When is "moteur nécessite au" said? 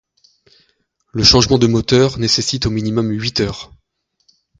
1.67-2.71